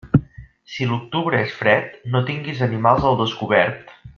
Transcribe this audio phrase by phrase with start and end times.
[0.75, 3.97] Si l'octubre és fred, no tingues animals al descobert.